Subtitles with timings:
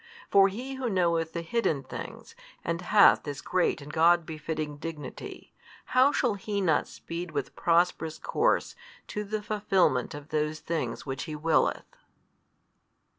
[0.31, 2.33] For He Who knoweth the hidden things,
[2.65, 5.53] and hath this great and God befitting dignity,
[5.85, 8.75] how shall He not speed with prosperous course
[9.09, 11.85] to the fulfilment of those things which He willeth?